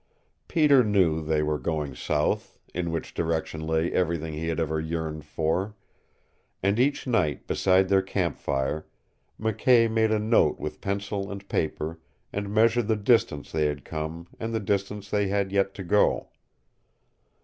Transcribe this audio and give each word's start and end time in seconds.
Peter 0.47 0.83
knew 0.83 1.21
they 1.21 1.43
were 1.43 1.59
going 1.59 1.93
south, 1.93 2.57
in 2.73 2.89
which 2.89 3.13
direction 3.13 3.61
lay 3.67 3.91
everything 3.91 4.33
he 4.33 4.47
had 4.47 4.59
ever 4.59 4.79
yearned 4.79 5.23
for; 5.23 5.75
and 6.63 6.79
each 6.79 7.05
night 7.05 7.45
beside 7.45 7.87
their 7.87 8.01
campfire 8.01 8.87
McKay 9.39 9.87
made 9.91 10.09
a 10.11 10.17
note 10.17 10.59
with 10.59 10.81
pencil 10.81 11.31
and 11.31 11.47
paper 11.47 11.99
and 12.33 12.51
measured 12.51 12.87
the 12.87 12.95
distance 12.95 13.51
they 13.51 13.67
had 13.67 13.85
come 13.85 14.25
and 14.39 14.55
the 14.55 14.59
distance 14.59 15.07
they 15.11 15.27
had 15.27 15.51
yet 15.51 15.75
to 15.75 15.83
go. 15.83 16.29